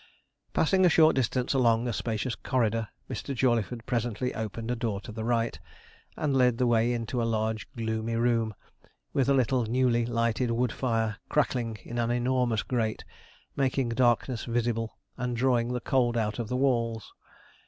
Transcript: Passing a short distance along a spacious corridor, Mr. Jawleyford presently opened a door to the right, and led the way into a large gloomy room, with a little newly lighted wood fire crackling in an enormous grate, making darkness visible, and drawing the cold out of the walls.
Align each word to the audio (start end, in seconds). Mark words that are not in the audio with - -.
Passing 0.53 0.83
a 0.83 0.89
short 0.89 1.15
distance 1.15 1.53
along 1.53 1.87
a 1.87 1.93
spacious 1.93 2.33
corridor, 2.33 2.87
Mr. 3.07 3.35
Jawleyford 3.35 3.85
presently 3.85 4.33
opened 4.33 4.71
a 4.71 4.75
door 4.75 4.99
to 5.01 5.11
the 5.11 5.23
right, 5.23 5.59
and 6.17 6.35
led 6.35 6.57
the 6.57 6.65
way 6.65 6.91
into 6.91 7.21
a 7.21 7.23
large 7.23 7.67
gloomy 7.77 8.15
room, 8.15 8.55
with 9.13 9.29
a 9.29 9.35
little 9.35 9.67
newly 9.67 10.07
lighted 10.07 10.49
wood 10.49 10.71
fire 10.71 11.17
crackling 11.29 11.77
in 11.83 11.99
an 11.99 12.09
enormous 12.09 12.63
grate, 12.63 13.05
making 13.55 13.89
darkness 13.89 14.45
visible, 14.45 14.97
and 15.17 15.37
drawing 15.37 15.71
the 15.71 15.79
cold 15.79 16.17
out 16.17 16.39
of 16.39 16.47
the 16.47 16.57
walls. 16.57 17.13